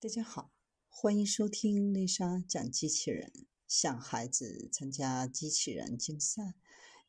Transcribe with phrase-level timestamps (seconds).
[0.00, 0.52] 大家好，
[0.88, 3.32] 欢迎收听丽莎讲机器人。
[3.66, 6.54] 向孩子参加机器人竞赛、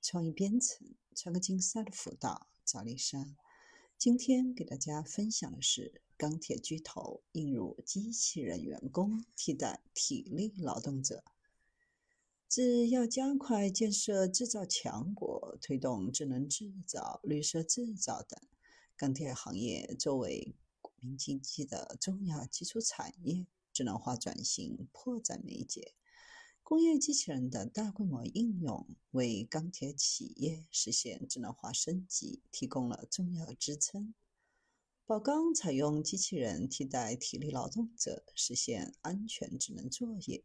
[0.02, 3.36] 创意编程、创客竞赛的辅导，找丽莎。
[3.96, 11.24] 今天给大家分享的是钢铁巨头引入机器人员工替代体力劳动者。
[12.48, 18.42] 自要加快建设制造强国，推动智能制造、绿色制造等，
[18.98, 20.56] 钢铁行业作为
[21.02, 25.94] 民经济的重要基础产业，智能化转型迫在眉睫。
[26.62, 34.14] 工业机器人的大规模应用，为钢铁企业实现智能化升级提供了重要支撑。
[35.06, 40.44] 宝钢采用机器人替代体力劳动者，实现安全智能作业。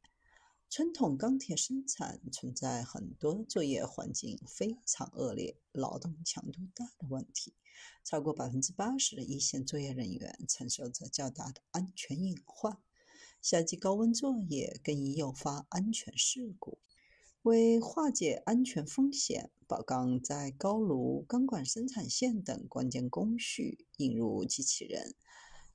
[0.77, 7.55] 传统钢铁生产存在很多作业环境非常恶劣、劳动强度大的问题。
[8.03, 12.77] 超过百分之八十的一线作业人员承受着较大的安全隐患，
[13.41, 16.79] 夏季高温作业更易诱发安全事故。
[17.43, 25.15] 为化解安全风险，宝钢在高炉、钢管生产线等关键工序引入机器人，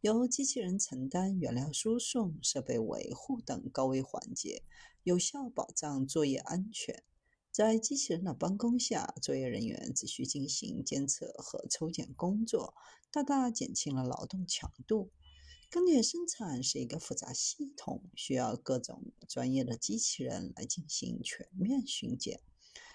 [0.02, 4.64] 由机器人承担原料输送、设备维护等高危环节，
[5.04, 7.04] 有效保障作业安全。
[7.52, 12.76] 在机器人的帮工下，作业人员只需进行监测和抽检工作，
[13.12, 15.12] 大大减轻了劳动强度。
[15.70, 22.42] 钢铁生产是一个复杂系统，需要各种专业的机器人来进行全面巡检。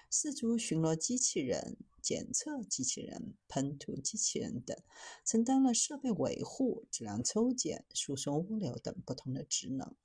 [0.09, 4.77] 四足巡逻机器人、检测机器人、喷涂机器人等，
[5.25, 9.95] 承担了设备维护、质量抽检、输送物流等不同的职能，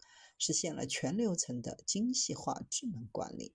[0.40, 3.54] 实现了全流程的精细化智能管理。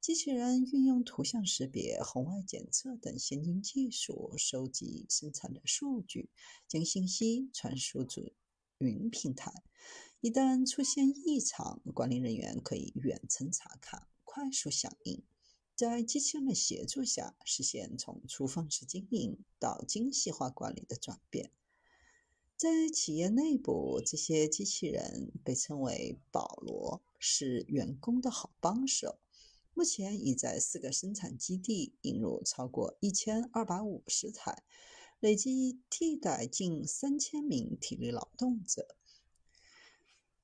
[0.00, 6.30] 机器人运用图像识别、红外检测等先进技术，收集生产的数据，
[6.68, 8.34] 将信息传输至
[8.78, 9.52] 云平台。
[10.20, 15.22] 一旦出现异常，管理人员可以远程查看，快速响应，
[15.74, 21.50] 在机器人的协助下，实现从粗放式经营到精细化管理的转变。
[22.60, 29.18] 在企业内部，这些机器人被称为“保罗”，是员工的好帮手。
[29.72, 34.62] 目前已在四个生产基地引入超过一千二百五十台，
[35.20, 38.94] 累计替代近三千名体力劳动者。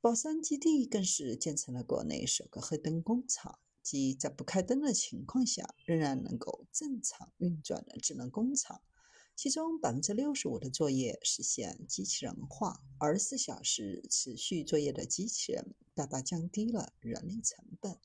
[0.01, 8.81] 宝山基地更是建成了国内首个黑灯工厂，即在不开灯的情况下仍然能够正常运转的智能工厂。
[9.37, 17.99] 其中百分之六十五的作业实现机器人化，二十四小时持续作业的机器人大大降低了人力成本。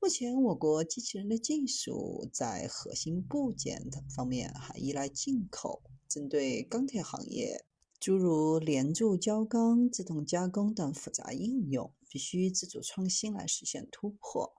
[0.00, 5.80] 目前，我国机器人的技术在核心部件等方面还依赖进口。
[6.08, 7.64] 针对钢铁行业，
[8.00, 14.52] 诸如连铸胶钢、自动加工等复杂应用，必须自主创新来实现突破。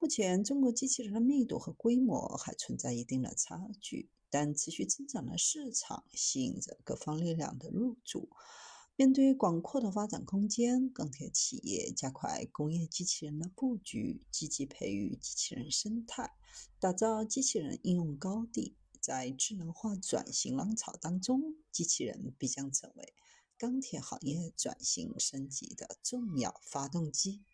[0.00, 8.28] 目前，中国机器人的密度和规模还存在一定的差距，但持续增长的市场吸引着各方力量的入驻。
[8.96, 16.32] 面对广阔的发展空间，钢铁企业加快工业机器人的布局，积极培育机器人生态，
[16.80, 18.74] 打造机器人应用高地。
[19.00, 23.14] 在智能化转型浪潮当中，机器人必将成为
[23.56, 27.44] 钢铁行业转型升级的重要发动机。